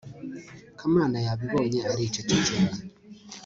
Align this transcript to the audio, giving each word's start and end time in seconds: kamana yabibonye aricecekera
kamana 0.79 1.17
yabibonye 1.27 1.79
aricecekera 1.91 2.73